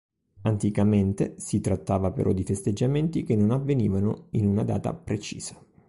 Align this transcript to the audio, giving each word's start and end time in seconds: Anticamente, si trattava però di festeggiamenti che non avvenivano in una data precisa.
Anticamente, 0.41 1.35
si 1.37 1.61
trattava 1.61 2.09
però 2.09 2.31
di 2.33 2.41
festeggiamenti 2.41 3.21
che 3.21 3.35
non 3.35 3.51
avvenivano 3.51 4.29
in 4.31 4.47
una 4.47 4.63
data 4.63 4.95
precisa. 4.95 5.55